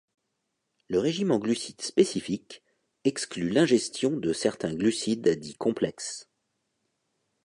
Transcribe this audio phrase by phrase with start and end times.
[0.89, 2.63] Le régime en glucides spécifiques
[3.03, 6.27] exclut l'ingestion de certains glucides dits complexes.